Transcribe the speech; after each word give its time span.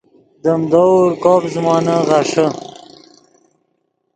دیم 0.43 0.61
دور 0.71 1.07
کوب 1.23 1.41
زیمونے 1.51 1.97
غیݰے 2.07 2.45